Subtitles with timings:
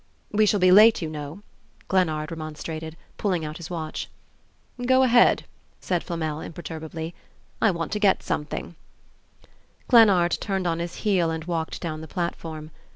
[0.31, 1.43] "We shall be late, you know,"
[1.87, 4.09] Glennard remonstrated, pulling out his watch.
[4.83, 5.45] "Go ahead,"
[5.79, 7.13] said Flamel, imperturbably.
[7.61, 8.73] "I want to get something"
[9.89, 12.71] Glennard turned on his heel and walked down the platform.